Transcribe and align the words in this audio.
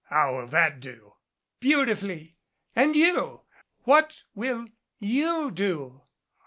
How 0.05 0.35
will 0.35 0.47
that 0.47 0.79
do?" 0.79 1.13
"Beautifully. 1.59 2.35
And 2.75 2.95
you 2.95 3.41
what 3.83 4.23
will 4.33 4.65
you 4.97 5.51
do?" 5.51 6.01